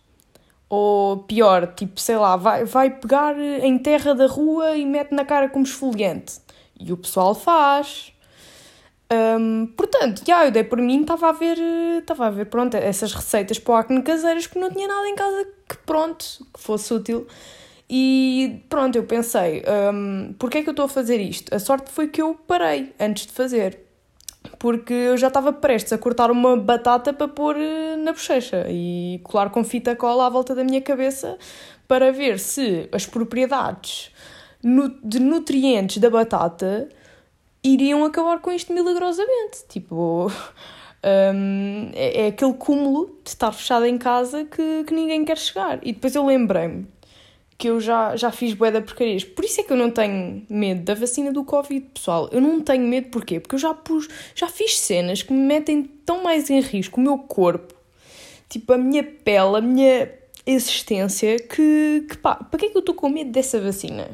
Ou 0.69 1.19
pior, 1.19 1.75
tipo, 1.75 2.01
sei 2.01 2.17
lá, 2.17 2.37
vai, 2.37 2.65
vai 2.65 2.91
pegar 2.91 3.39
em 3.39 3.79
terra 3.79 4.15
da 4.15 4.27
rua 4.27 4.77
e 4.77 4.85
mete 4.85 5.13
na 5.13 5.25
cara 5.25 5.49
como 5.49 5.65
esfoliante. 5.65 6.44
E 6.79 6.93
o 6.93 6.97
pessoal 6.97 7.35
faz. 7.35 8.13
Um, 9.13 9.67
portanto, 9.67 10.23
já, 10.27 10.45
eu 10.45 10.51
dei 10.51 10.65
por 10.65 10.79
mim, 10.79 11.03
estava 11.03 11.29
a 11.29 11.33
ver, 11.33 11.59
estava 11.99 12.27
a 12.27 12.31
ver, 12.31 12.47
pronto, 12.47 12.75
essas 12.77 13.13
receitas 13.13 13.59
para 13.59 13.73
o 13.73 13.77
acne 13.77 14.03
caseiras 14.03 14.47
que 14.47 14.59
não 14.59 14.71
tinha 14.71 14.89
nada 14.89 15.09
em 15.09 15.15
casa 15.15 15.47
que, 15.69 15.77
pronto, 15.79 16.25
que 16.53 16.61
fosse 16.61 16.93
útil. 16.93 17.27
E 17.89 18.65
pronto, 18.69 18.97
eu 18.97 19.05
pensei, 19.05 19.63
um, 19.93 20.35
porquê 20.39 20.59
é 20.59 20.63
que 20.63 20.69
eu 20.69 20.73
estou 20.73 20.87
a 20.87 20.89
fazer 20.89 21.21
isto? 21.21 21.55
A 21.55 21.59
sorte 21.59 21.91
foi 21.91 22.09
que 22.09 22.21
eu 22.21 22.35
parei 22.47 22.93
antes 22.99 23.27
de 23.27 23.33
fazer. 23.33 23.81
Porque 24.59 24.93
eu 24.93 25.17
já 25.17 25.29
estava 25.29 25.53
prestes 25.53 25.93
a 25.93 25.99
cortar 25.99 26.31
uma 26.31 26.57
batata 26.57 27.13
para 27.13 27.29
pôr 27.29 27.57
eh, 27.57 27.97
na 27.97 28.13
bochecha 28.13 28.67
e 28.69 29.21
colar 29.25 29.51
com 29.51 29.65
fita 29.65 29.97
cola 29.97 30.27
à 30.27 30.29
volta 30.29 30.55
da 30.55 30.63
minha 30.63 30.83
cabeça 30.83 31.39
para 31.89 32.13
ver 32.13 32.39
se 32.39 32.89
as 32.93 33.07
propriedades 33.07 34.11
de 35.03 35.21
nutrientes 35.21 35.99
da 35.99 36.09
batata 36.09 36.89
iriam 37.63 38.05
acabar 38.05 38.41
com 38.41 38.51
isto 38.51 38.73
milagrosamente. 38.73 39.65
Tipo, 39.69 40.31
um, 41.05 41.91
é, 41.95 42.23
é, 42.23 42.27
aquele 42.29 42.55
cúmulo 42.55 43.19
de 43.23 43.31
estar 43.31 43.53
fechado 43.53 43.87
em 43.87 43.99
casa 43.99 44.45
que, 44.45 44.85
que 44.85 44.95
ninguém 44.95 45.25
quer 45.25 45.39
chegar. 45.39 45.79
E 45.83 45.93
depois 45.93 46.15
eu 46.15 46.25
lembrei-me 46.25 46.87
que 47.57 47.69
eu 47.69 47.81
já, 47.81 48.17
já 48.17 48.31
fiz 48.31 48.53
bué 48.55 48.71
da 48.71 48.81
porcarias. 48.81 49.25
Por 49.25 49.45
isso 49.45 49.61
é 49.61 49.65
que 49.65 49.73
eu 49.73 49.77
não 49.77 49.91
tenho 49.91 50.45
medo 50.49 50.83
da 50.83 50.95
vacina 50.95 51.33
do 51.33 51.45
Covid, 51.45 51.87
pessoal. 51.95 52.29
Eu 52.33 52.41
não 52.41 52.61
tenho 52.61 52.87
medo 52.87 53.09
porquê? 53.09 53.39
Porque 53.41 53.55
eu 53.55 53.59
já 53.59 53.73
pus, 53.73 54.09
já 54.35 54.49
fiz 54.49 54.79
cenas 54.79 55.23
que 55.23 55.33
me 55.33 55.41
metem 55.41 55.85
tão 56.05 56.23
mais 56.23 56.51
em 56.51 56.61
risco 56.61 57.01
o 57.01 57.03
meu 57.03 57.19
corpo, 57.19 57.75
tipo 58.49 58.73
a 58.73 58.79
minha 58.79 59.05
pele, 59.05 59.57
a 59.57 59.61
minha 59.61 60.11
existência, 60.47 61.39
que, 61.39 62.07
que 62.09 62.17
pá, 62.19 62.35
para 62.35 62.59
que 62.59 62.67
é 62.67 62.69
que 62.71 62.77
eu 62.77 62.81
estou 62.81 62.95
com 62.95 63.09
medo 63.09 63.31
dessa 63.31 63.61
vacina? 63.61 64.11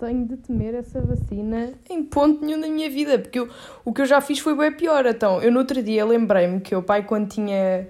Tenho 0.00 0.26
de 0.26 0.36
temer 0.38 0.74
essa 0.74 1.00
vacina 1.00 1.74
em 1.88 2.02
ponto 2.02 2.44
nenhum 2.44 2.60
da 2.60 2.68
minha 2.68 2.88
vida, 2.88 3.18
porque 3.18 3.38
eu, 3.38 3.48
o 3.84 3.92
que 3.92 4.00
eu 4.00 4.06
já 4.06 4.20
fiz 4.20 4.38
foi 4.38 4.56
bem 4.56 4.72
pior. 4.72 5.04
Então, 5.04 5.42
eu 5.42 5.52
no 5.52 5.58
outro 5.58 5.82
dia 5.82 6.04
lembrei-me 6.04 6.60
que 6.60 6.74
o 6.74 6.82
pai, 6.82 7.04
quando 7.04 7.28
tinha, 7.28 7.86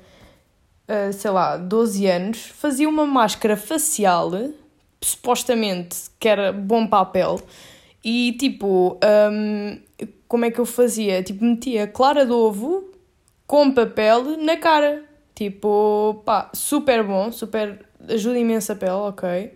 uh, 0.88 1.12
sei 1.12 1.30
lá, 1.30 1.56
12 1.56 2.06
anos, 2.06 2.38
fazia 2.46 2.88
uma 2.88 3.06
máscara 3.06 3.56
facial, 3.56 4.32
supostamente 5.00 6.10
que 6.18 6.28
era 6.28 6.52
bom 6.52 6.86
papel, 6.86 7.40
e 8.04 8.32
tipo, 8.32 8.98
um, 9.32 9.78
como 10.26 10.44
é 10.44 10.50
que 10.50 10.58
eu 10.58 10.66
fazia? 10.66 11.22
Tipo, 11.22 11.44
metia 11.44 11.86
clara 11.86 12.26
de 12.26 12.32
ovo 12.32 12.90
com 13.46 13.72
papel 13.72 14.36
na 14.38 14.56
cara. 14.56 15.04
Tipo, 15.34 16.22
pá, 16.24 16.50
super 16.52 17.02
bom, 17.02 17.30
super. 17.30 17.84
ajuda 18.08 18.38
imenso 18.38 18.72
a 18.72 18.76
pele, 18.76 18.92
ok? 18.92 19.52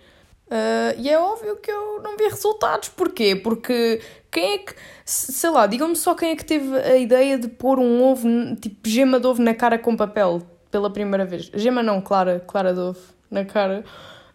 Uh, 0.46 0.94
e 0.98 1.08
é 1.08 1.18
óbvio 1.18 1.56
que 1.56 1.70
eu 1.70 2.00
não 2.02 2.16
vi 2.16 2.24
resultados. 2.24 2.88
Porquê? 2.88 3.34
Porque 3.34 4.00
quem 4.30 4.54
é 4.54 4.58
que, 4.58 4.74
sei 5.04 5.50
lá, 5.50 5.66
digam-me 5.66 5.96
só 5.96 6.14
quem 6.14 6.30
é 6.30 6.36
que 6.36 6.44
teve 6.44 6.76
a 6.76 6.96
ideia 6.96 7.38
de 7.38 7.48
pôr 7.48 7.78
um 7.78 8.02
ovo, 8.02 8.28
tipo 8.60 8.88
gema 8.88 9.18
de 9.18 9.26
ovo 9.26 9.42
na 9.42 9.54
cara 9.54 9.78
com 9.78 9.96
papel 9.96 10.42
pela 10.70 10.90
primeira 10.90 11.24
vez. 11.24 11.50
Gema 11.54 11.82
não, 11.82 12.00
clara, 12.00 12.42
clara 12.46 12.72
de 12.72 12.80
ovo 12.80 13.00
na 13.30 13.44
cara 13.44 13.84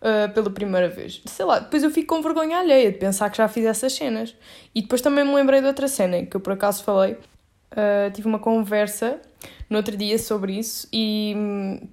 uh, 0.01 0.33
pela 0.33 0.49
primeira 0.49 0.89
vez. 0.89 1.21
Sei 1.25 1.45
lá, 1.45 1.59
depois 1.59 1.83
eu 1.83 1.91
fico 1.91 2.15
com 2.15 2.21
vergonha 2.21 2.57
alheia 2.59 2.91
de 2.91 2.97
pensar 2.97 3.29
que 3.29 3.37
já 3.37 3.47
fiz 3.47 3.65
essas 3.65 3.93
cenas. 3.93 4.35
E 4.73 4.81
depois 4.81 5.01
também 5.01 5.23
me 5.23 5.33
lembrei 5.33 5.61
de 5.61 5.67
outra 5.67 5.87
cena 5.87 6.25
que 6.25 6.35
eu 6.35 6.41
por 6.41 6.53
acaso 6.53 6.83
falei. 6.83 7.17
Uh, 7.71 8.11
tive 8.11 8.27
uma 8.27 8.39
conversa 8.39 9.19
no 9.69 9.77
outro 9.77 9.95
dia 9.95 10.17
sobre 10.17 10.57
isso 10.57 10.87
e 10.91 11.35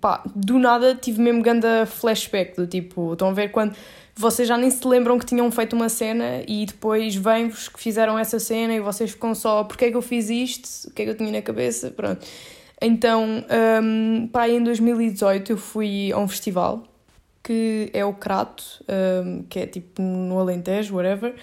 pá, 0.01 0.23
do 0.35 0.59
nada 0.59 0.95
tive 0.95 1.21
mesmo 1.21 1.43
grande 1.43 1.67
flashback 1.87 2.57
do 2.57 2.67
tipo, 2.67 3.13
estão 3.13 3.29
a 3.29 3.33
ver 3.33 3.51
quando 3.51 3.77
vocês 4.15 4.49
já 4.49 4.57
nem 4.57 4.71
se 4.71 4.87
lembram 4.89 5.19
que 5.19 5.27
tinham 5.27 5.51
feito 5.51 5.77
uma 5.77 5.91
cena 5.91 6.43
e 6.49 6.65
depois 6.65 7.15
vêm-vos 7.15 7.69
que 7.69 7.79
fizeram 7.79 8.19
essa 8.19 8.39
cena 8.39 8.73
e 8.75 8.81
vocês 8.81 9.11
ficam 9.11 9.35
só, 9.35 9.63
porque 9.65 9.85
é 9.85 9.91
que 9.91 9.97
eu 9.97 10.01
fiz 10.01 10.31
isto? 10.31 10.89
O 10.89 10.95
que 10.95 11.03
é 11.03 11.05
que 11.05 11.11
eu 11.11 11.17
tinha 11.17 11.31
na 11.31 11.43
cabeça? 11.43 11.91
Pronto. 11.91 12.27
Então, 12.81 13.45
um, 13.83 14.27
pá, 14.29 14.49
em 14.49 14.63
2018 14.63 15.53
eu 15.53 15.59
fui 15.59 16.11
a 16.13 16.19
um 16.19 16.27
festival 16.27 16.85
que 17.43 17.91
é 17.93 18.05
o 18.05 18.13
Crato, 18.13 18.65
um, 18.89 19.43
que 19.43 19.61
é 19.61 19.67
tipo 19.67 20.01
no 20.01 20.39
Alentejo, 20.39 20.97
whatever. 20.97 21.35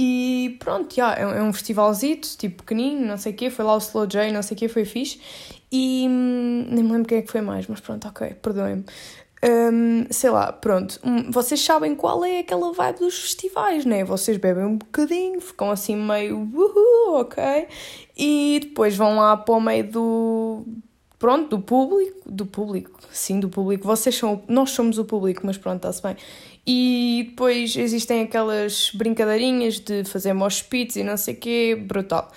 E 0.00 0.56
pronto, 0.60 0.96
yeah, 0.96 1.20
é 1.20 1.42
um 1.42 1.52
festivalzito, 1.52 2.28
tipo 2.38 2.62
pequenino, 2.62 3.04
não 3.04 3.16
sei 3.16 3.32
o 3.32 3.34
quê, 3.34 3.50
foi 3.50 3.64
lá 3.64 3.74
o 3.74 3.78
Slow 3.78 4.06
J, 4.06 4.30
não 4.30 4.42
sei 4.44 4.54
o 4.54 4.58
quê, 4.58 4.68
foi 4.68 4.84
fixe. 4.84 5.20
E 5.72 6.06
hum, 6.08 6.68
nem 6.70 6.84
me 6.84 6.92
lembro 6.92 7.08
quem 7.08 7.18
é 7.18 7.22
que 7.22 7.32
foi 7.32 7.40
mais, 7.40 7.66
mas 7.66 7.80
pronto, 7.80 8.06
ok, 8.06 8.34
perdoem-me. 8.34 8.84
Um, 9.42 10.06
sei 10.08 10.30
lá, 10.30 10.52
pronto, 10.52 11.00
um, 11.02 11.32
vocês 11.32 11.60
sabem 11.60 11.96
qual 11.96 12.24
é 12.24 12.38
aquela 12.38 12.72
vibe 12.72 13.00
dos 13.00 13.18
festivais, 13.18 13.84
né? 13.84 14.04
Vocês 14.04 14.36
bebem 14.36 14.66
um 14.66 14.76
bocadinho, 14.76 15.40
ficam 15.40 15.68
assim 15.68 15.96
meio 15.96 16.48
uhul, 16.54 17.20
ok? 17.20 17.66
E 18.16 18.60
depois 18.62 18.96
vão 18.96 19.16
lá 19.16 19.36
para 19.36 19.54
o 19.54 19.60
meio 19.60 19.90
do. 19.90 20.64
Pronto, 21.18 21.56
do 21.56 21.60
público, 21.60 22.30
do 22.30 22.46
público, 22.46 23.00
sim, 23.10 23.40
do 23.40 23.48
público. 23.48 23.84
Vocês 23.84 24.14
são, 24.14 24.42
nós 24.46 24.70
somos 24.70 24.96
o 24.98 25.04
público, 25.04 25.42
mas 25.44 25.58
pronto, 25.58 25.78
está-se 25.78 26.00
bem. 26.00 26.16
E 26.70 27.24
depois 27.30 27.74
existem 27.74 28.20
aquelas 28.20 28.90
brincadeirinhas 28.92 29.80
de 29.80 30.04
fazer 30.04 30.34
mosh 30.34 30.60
pits 30.60 30.96
e 30.96 31.02
não 31.02 31.16
sei 31.16 31.32
o 31.32 31.36
quê, 31.38 31.74
brutal. 31.74 32.30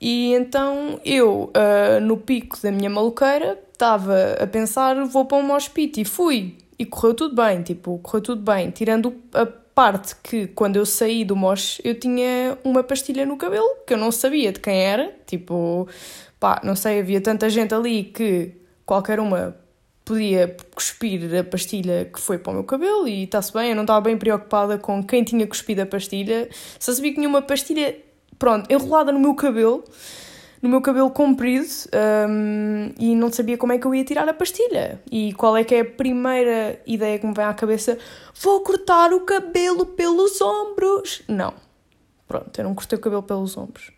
E 0.00 0.34
então 0.34 1.00
eu, 1.04 1.52
uh, 1.54 2.00
no 2.00 2.16
pico 2.16 2.60
da 2.60 2.72
minha 2.72 2.90
maluqueira, 2.90 3.56
estava 3.72 4.38
a 4.40 4.46
pensar, 4.48 4.96
vou 5.04 5.24
para 5.24 5.38
um 5.38 5.42
mosh 5.42 5.68
pit 5.68 6.00
e 6.00 6.04
fui. 6.04 6.56
E 6.76 6.84
correu 6.84 7.14
tudo 7.14 7.36
bem, 7.36 7.62
tipo, 7.62 8.00
correu 8.00 8.20
tudo 8.20 8.42
bem. 8.42 8.70
Tirando 8.70 9.14
a 9.32 9.46
parte 9.46 10.16
que 10.16 10.48
quando 10.48 10.74
eu 10.74 10.84
saí 10.84 11.24
do 11.24 11.36
mosh 11.36 11.80
eu 11.84 11.94
tinha 11.94 12.58
uma 12.64 12.82
pastilha 12.82 13.24
no 13.24 13.36
cabelo 13.36 13.68
que 13.86 13.94
eu 13.94 13.98
não 13.98 14.10
sabia 14.10 14.50
de 14.50 14.58
quem 14.58 14.82
era. 14.82 15.14
Tipo, 15.24 15.86
pá, 16.40 16.60
não 16.64 16.74
sei, 16.74 16.98
havia 16.98 17.20
tanta 17.20 17.48
gente 17.48 17.72
ali 17.72 18.02
que 18.02 18.50
qualquer 18.84 19.20
uma 19.20 19.56
podia 20.06 20.56
cuspir 20.72 21.36
a 21.36 21.42
pastilha 21.42 22.04
que 22.04 22.20
foi 22.20 22.38
para 22.38 22.52
o 22.52 22.54
meu 22.54 22.64
cabelo 22.64 23.08
e 23.08 23.24
está-se 23.24 23.52
bem, 23.52 23.70
eu 23.70 23.74
não 23.76 23.82
estava 23.82 24.00
bem 24.00 24.16
preocupada 24.16 24.78
com 24.78 25.04
quem 25.04 25.24
tinha 25.24 25.44
cuspido 25.46 25.82
a 25.82 25.86
pastilha. 25.86 26.48
Só 26.78 26.92
sabia 26.92 27.10
que 27.10 27.16
tinha 27.16 27.28
uma 27.28 27.42
pastilha 27.42 27.98
pronto, 28.38 28.70
enrolada 28.72 29.10
no 29.10 29.18
meu 29.18 29.34
cabelo, 29.34 29.82
no 30.62 30.68
meu 30.68 30.80
cabelo 30.80 31.10
comprido, 31.10 31.66
um, 32.28 32.92
e 32.96 33.16
não 33.16 33.32
sabia 33.32 33.58
como 33.58 33.72
é 33.72 33.78
que 33.78 33.86
eu 33.86 33.92
ia 33.92 34.04
tirar 34.04 34.28
a 34.28 34.32
pastilha. 34.32 35.02
E 35.10 35.32
qual 35.32 35.56
é 35.56 35.64
que 35.64 35.74
é 35.74 35.80
a 35.80 35.84
primeira 35.84 36.80
ideia 36.86 37.18
que 37.18 37.26
me 37.26 37.34
vem 37.34 37.44
à 37.44 37.52
cabeça? 37.52 37.98
Vou 38.40 38.60
cortar 38.60 39.12
o 39.12 39.22
cabelo 39.22 39.86
pelos 39.86 40.40
ombros. 40.40 41.22
Não. 41.26 41.52
Pronto, 42.28 42.56
eu 42.56 42.64
não 42.64 42.76
cortei 42.76 42.96
o 42.96 43.00
cabelo 43.00 43.24
pelos 43.24 43.56
ombros. 43.56 43.90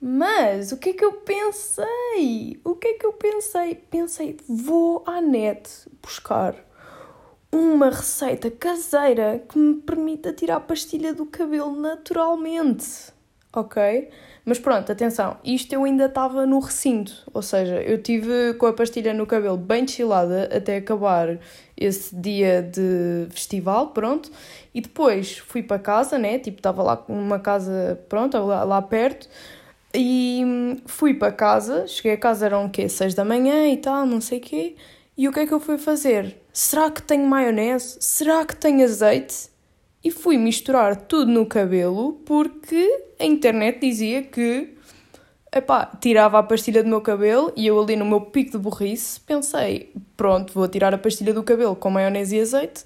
Mas 0.00 0.72
o 0.72 0.76
que 0.76 0.90
é 0.90 0.92
que 0.92 1.04
eu 1.04 1.12
pensei? 1.12 2.60
O 2.64 2.74
que 2.74 2.88
é 2.88 2.94
que 2.94 3.06
eu 3.06 3.12
pensei? 3.12 3.74
Pensei, 3.74 4.36
vou 4.48 5.02
à 5.06 5.20
net 5.20 5.70
buscar 6.02 6.54
uma 7.50 7.90
receita 7.90 8.50
caseira 8.50 9.42
que 9.48 9.58
me 9.58 9.74
permita 9.76 10.32
tirar 10.32 10.56
a 10.56 10.60
pastilha 10.60 11.14
do 11.14 11.26
cabelo 11.26 11.74
naturalmente 11.74 13.16
ok? 13.56 14.10
Mas 14.44 14.58
pronto, 14.58 14.92
atenção, 14.92 15.38
isto 15.42 15.72
eu 15.72 15.84
ainda 15.84 16.04
estava 16.04 16.46
no 16.46 16.58
recinto, 16.60 17.12
ou 17.32 17.42
seja, 17.42 17.82
eu 17.82 18.00
tive 18.00 18.54
com 18.54 18.66
a 18.66 18.72
pastilha 18.72 19.12
no 19.12 19.26
cabelo 19.26 19.56
bem 19.56 19.88
chilada 19.88 20.48
até 20.54 20.76
acabar 20.76 21.38
esse 21.76 22.14
dia 22.14 22.62
de 22.62 23.26
festival, 23.30 23.88
pronto, 23.88 24.30
e 24.74 24.80
depois 24.80 25.38
fui 25.38 25.62
para 25.62 25.78
casa, 25.78 26.18
né? 26.18 26.38
Tipo, 26.38 26.58
estava 26.58 26.82
lá 26.82 27.04
numa 27.08 27.38
casa, 27.40 27.98
pronto, 28.08 28.36
lá, 28.38 28.62
lá 28.62 28.82
perto, 28.82 29.28
e 29.96 30.82
fui 30.86 31.14
para 31.14 31.32
casa, 31.32 31.86
cheguei 31.86 32.12
a 32.12 32.18
casa, 32.18 32.46
eram 32.46 32.66
o 32.66 32.70
quê? 32.70 32.88
Seis 32.88 33.14
da 33.14 33.24
manhã 33.24 33.66
e 33.68 33.76
tal, 33.78 34.06
não 34.06 34.20
sei 34.20 34.38
o 34.38 34.42
quê, 34.42 34.76
e 35.16 35.28
o 35.28 35.32
que 35.32 35.40
é 35.40 35.46
que 35.46 35.54
eu 35.54 35.60
fui 35.60 35.78
fazer? 35.78 36.36
Será 36.52 36.90
que 36.90 37.02
tenho 37.02 37.26
maionese? 37.26 37.96
Será 38.00 38.44
que 38.44 38.54
tenho 38.54 38.84
azeite? 38.84 39.56
e 40.06 40.10
fui 40.12 40.38
misturar 40.38 40.94
tudo 40.94 41.32
no 41.32 41.44
cabelo 41.44 42.12
porque 42.24 43.06
a 43.18 43.24
internet 43.24 43.80
dizia 43.80 44.22
que 44.22 44.72
epá, 45.52 45.84
tirava 46.00 46.38
a 46.38 46.44
pastilha 46.44 46.80
do 46.80 46.88
meu 46.88 47.00
cabelo 47.00 47.52
e 47.56 47.66
eu 47.66 47.82
ali 47.82 47.96
no 47.96 48.04
meu 48.04 48.20
pico 48.20 48.52
de 48.52 48.58
burrice 48.58 49.18
pensei, 49.18 49.92
pronto, 50.16 50.52
vou 50.52 50.68
tirar 50.68 50.94
a 50.94 50.98
pastilha 50.98 51.34
do 51.34 51.42
cabelo 51.42 51.74
com 51.74 51.90
maionese 51.90 52.36
e 52.36 52.40
azeite 52.40 52.84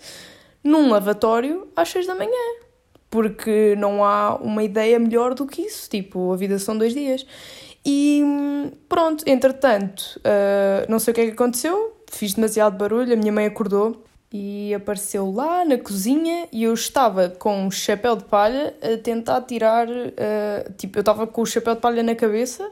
num 0.65 0.89
lavatório 0.89 1.69
às 1.77 1.91
6 1.91 2.07
da 2.07 2.15
manhã. 2.15 2.70
Porque 3.11 3.75
não 3.77 4.05
há 4.05 4.37
uma 4.37 4.63
ideia 4.63 4.99
melhor 4.99 5.35
do 5.35 5.47
que 5.47 5.63
isso. 5.63 5.91
Tipo, 5.91 6.33
a 6.33 6.37
vida 6.37 6.59
são 6.59 6.79
dois 6.79 6.95
dias. 6.95 7.27
E 7.85 8.23
pronto, 8.89 9.25
entretanto, 9.27 10.19
uh, 10.19 10.91
não 10.91 10.99
sei 10.99 11.13
o 11.13 11.15
que 11.15 11.21
é 11.23 11.27
que 11.27 11.33
aconteceu, 11.33 11.97
fiz 12.11 12.35
demasiado 12.35 12.77
barulho, 12.77 13.13
a 13.13 13.17
minha 13.17 13.33
mãe 13.33 13.47
acordou 13.47 14.05
e 14.33 14.73
apareceu 14.75 15.31
lá 15.31 15.65
na 15.65 15.77
cozinha 15.77 16.47
e 16.53 16.63
eu 16.63 16.75
estava 16.75 17.31
com 17.31 17.67
um 17.67 17.71
chapéu 17.71 18.15
de 18.15 18.25
palha 18.25 18.75
a 18.83 18.97
tentar 18.99 19.41
tirar. 19.43 19.89
Uh, 19.89 20.73
tipo, 20.77 20.99
eu 20.99 21.01
estava 21.01 21.27
com 21.27 21.43
o 21.43 21.47
chapéu 21.47 21.75
de 21.75 21.81
palha 21.81 22.03
na 22.03 22.15
cabeça, 22.15 22.71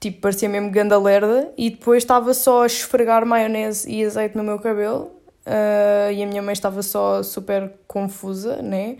tipo, 0.00 0.20
parecia 0.20 0.48
mesmo 0.48 0.70
gandalerda, 0.70 1.52
e 1.56 1.70
depois 1.70 2.02
estava 2.02 2.34
só 2.34 2.64
a 2.64 2.66
esfregar 2.66 3.24
maionese 3.24 3.90
e 3.90 4.04
azeite 4.04 4.36
no 4.36 4.42
meu 4.42 4.58
cabelo. 4.58 5.12
Uh, 5.46 6.12
e 6.12 6.22
a 6.22 6.26
minha 6.26 6.42
mãe 6.42 6.52
estava 6.52 6.82
só 6.82 7.22
super 7.22 7.72
confusa, 7.86 8.60
né? 8.60 8.98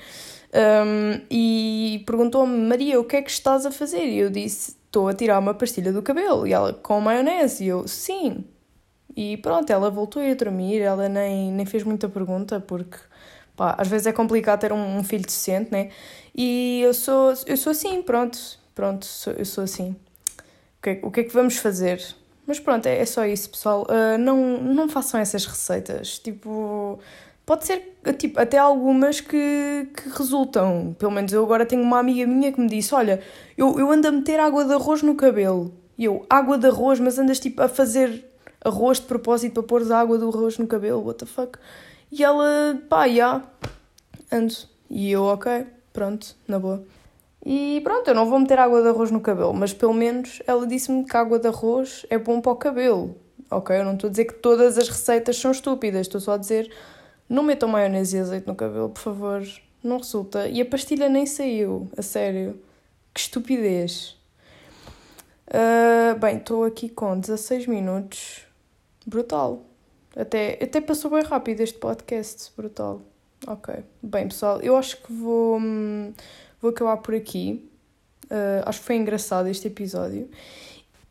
Um, 0.55 1.21
e 1.31 2.03
perguntou-me, 2.07 2.57
Maria, 2.67 2.99
o 2.99 3.05
que 3.05 3.17
é 3.17 3.23
que 3.23 3.31
estás 3.31 3.67
a 3.67 3.71
fazer? 3.71 4.05
E 4.05 4.19
eu 4.19 4.31
disse, 4.31 4.77
estou 4.87 5.09
a 5.09 5.15
tirar 5.15 5.39
uma 5.39 5.55
pastilha 5.55 5.93
do 5.93 6.03
cabelo. 6.03 6.47
E 6.47 6.53
ela, 6.53 6.73
com 6.73 7.01
maionese? 7.01 7.65
E 7.65 7.69
eu, 7.69 7.87
sim. 7.87 8.45
E 9.17 9.37
pronto, 9.39 9.71
ela 9.71 9.91
voltou 9.91 10.23
a 10.23 10.27
ir 10.27 10.33
a 10.33 10.35
dormir, 10.35 10.81
ela 10.81 11.09
nem, 11.09 11.53
nem 11.53 11.67
fez 11.67 11.83
muita 11.83 12.09
pergunta, 12.09 12.61
porque 12.61 12.97
pá, 13.57 13.75
às 13.77 13.89
vezes 13.89 14.07
é 14.07 14.13
complicado 14.13 14.61
ter 14.61 14.73
um, 14.73 14.99
um 14.99 15.05
filho 15.05 15.25
decente, 15.25 15.73
né? 15.73 15.91
E 16.35 16.81
eu 16.83 16.95
sou, 16.95 17.35
eu 17.47 17.57
sou 17.57 17.73
assim, 17.73 18.01
pronto, 18.03 18.39
pronto, 18.75 19.05
sou, 19.05 19.33
eu 19.33 19.45
sou 19.45 19.65
assim. 19.65 19.97
O 20.79 20.83
que, 20.83 20.91
é, 20.91 21.01
o 21.03 21.11
que 21.11 21.21
é 21.21 21.25
que 21.25 21.33
vamos 21.35 21.57
fazer? 21.57 22.01
Mas 22.47 22.61
pronto, 22.61 22.87
é, 22.87 22.99
é 22.99 23.05
só 23.05 23.27
isso, 23.27 23.51
pessoal. 23.51 23.87
Uh, 23.91 24.17
não, 24.17 24.63
não 24.63 24.89
façam 24.89 25.21
essas 25.21 25.45
receitas. 25.45 26.19
Tipo, 26.19 26.99
pode 27.49 27.65
ser 27.65 27.97
tipo, 28.19 28.39
até 28.39 28.59
algumas 28.59 29.23
que, 29.23 29.89
que 29.97 30.09
resultam. 30.11 30.95
Pelo 30.99 31.11
menos 31.11 31.33
eu 31.33 31.43
agora 31.43 31.65
tenho 31.65 31.83
uma 31.83 31.99
amiga 31.99 32.27
minha 32.27 32.53
que 32.53 32.61
me 32.61 32.69
disse: 32.69 32.95
Olha, 32.95 33.23
eu, 33.57 33.79
eu 33.79 33.91
ando 33.91 34.07
a 34.07 34.13
meter 34.13 34.39
água 34.39 34.67
de 34.67 34.75
arroz 34.75 35.03
no 35.03 35.15
cabelo. 35.15 35.73
E 35.97 36.05
eu, 36.05 36.27
água 36.29 36.59
de 36.59 36.67
arroz, 36.67 37.01
mas 37.01 37.19
andas 37.19 37.41
tipo 37.41 37.63
a 37.63 37.69
fazer 37.69 38.31
arroz 38.63 39.01
de 39.01 39.07
propósito 39.07 39.55
para 39.55 39.63
pôr 39.63 39.91
a 39.91 39.99
água 39.99 40.19
do 40.19 40.29
arroz 40.29 40.59
no 40.59 40.67
cabelo, 40.67 41.03
what 41.03 41.19
the 41.19 41.25
fuck? 41.25 41.59
E 42.13 42.23
ela, 42.23 42.79
pá, 42.87 43.09
já, 43.09 43.15
yeah, 43.15 43.45
ando. 44.31 44.55
E 44.91 45.11
eu, 45.11 45.25
ok, 45.25 45.67
pronto, 45.91 46.37
na 46.47 46.59
boa. 46.59 46.85
E 47.47 47.81
pronto, 47.83 48.09
eu 48.09 48.15
não 48.15 48.27
vou 48.27 48.39
meter 48.39 48.59
água 48.59 48.83
de 48.83 48.89
arroz 48.89 49.11
no 49.11 49.21
cabelo, 49.21 49.55
mas 49.55 49.73
pelo 49.73 49.95
menos 49.95 50.43
ela 50.47 50.67
disse-me 50.67 51.03
que 51.05 51.17
a 51.17 51.21
água 51.21 51.39
de 51.39 51.49
arroz 51.49 52.05
é 52.11 52.19
bom 52.19 52.43
para 52.43 52.53
o 52.53 52.57
cabelo. 52.57 53.17
Ok, 53.51 53.75
eu 53.75 53.85
não 53.85 53.95
estou 53.95 54.09
a 54.09 54.11
dizer 54.11 54.27
que 54.27 54.35
todas 54.35 54.77
as 54.77 54.89
receitas 54.89 55.39
são 55.39 55.51
estúpidas, 55.51 56.03
estou 56.03 56.21
só 56.21 56.33
a 56.33 56.37
dizer 56.37 56.71
não 57.29 57.43
metam 57.43 57.69
maionese 57.69 58.17
e 58.17 58.21
azeite 58.21 58.47
no 58.47 58.55
cabelo, 58.55 58.89
por 58.89 59.01
favor. 59.01 59.47
Não 59.83 59.99
resulta. 59.99 60.49
E 60.49 60.61
a 60.61 60.67
pastilha 60.67 61.09
nem 61.09 61.27
saiu, 61.27 61.89
a 61.97 62.03
sério. 62.03 62.61
Que 63.13 63.21
estupidez. 63.21 64.17
Uh, 65.49 66.19
bem, 66.19 66.39
estou 66.39 66.65
aqui 66.65 66.89
com 66.89 67.19
16 67.19 67.67
minutos. 67.67 68.43
Brutal. 69.07 69.63
Até, 70.17 70.59
até 70.63 70.81
passou 70.81 71.11
bem 71.11 71.23
rápido 71.23 71.61
este 71.61 71.79
podcast. 71.79 72.53
Brutal. 72.57 73.03
Ok. 73.47 73.75
Bem, 74.03 74.29
pessoal, 74.29 74.61
eu 74.61 74.77
acho 74.77 74.97
que 75.03 75.13
vou, 75.13 75.59
hum, 75.59 76.13
vou 76.61 76.71
acabar 76.71 76.97
por 76.99 77.15
aqui. 77.15 77.71
Uh, 78.25 78.67
acho 78.67 78.81
que 78.81 78.87
foi 78.87 78.97
engraçado 78.97 79.49
este 79.49 79.69
episódio. 79.69 80.29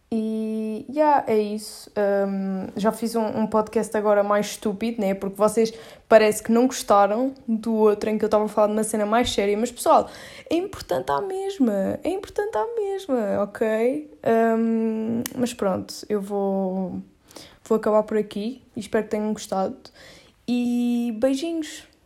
E 0.10 0.86
yeah, 0.90 1.26
é 1.28 1.38
isso. 1.38 1.92
Um, 1.98 2.68
já 2.78 2.94
fiz 2.94 3.14
um, 3.16 3.26
um, 3.26 3.48
podcast 3.48 3.96
agora 3.98 4.24
mais 4.24 4.48
estúpido, 4.48 5.02
né? 5.02 5.14
Porque 5.14 5.36
vocês 5.36 5.74
parece 6.08 6.42
que 6.42 6.52
não 6.52 6.66
gostaram 6.66 7.34
do 7.46 7.74
outro 7.74 8.10
em 8.10 8.18
que 8.18 8.24
eu 8.24 8.28
estava 8.28 8.46
a 8.46 8.48
falar 8.48 8.68
de 8.68 8.74
uma 8.74 8.84
cena 8.86 9.06
mais 9.06 9.30
séria. 9.32 9.58
Mas 9.58 9.70
pessoal, 9.70 10.10
é 10.50 10.56
importante 10.56 11.12
à 11.12 11.20
mesma. 11.20 12.00
É 12.04 12.10
importante 12.10 12.56
à 12.58 12.66
mesma, 12.76 13.44
ok? 13.44 14.10
Um, 14.58 15.24
mas 15.38 15.54
pronto, 15.54 15.94
eu 16.08 16.22
vou, 16.22 17.02
vou 17.66 17.76
acabar 17.76 18.04
por 18.04 18.18
aqui 18.18 18.62
espero 18.80 19.04
que 19.04 19.12
tenham 19.12 19.34
gostado. 19.34 19.76
E 20.48 21.14
beijinhos! 21.20 21.97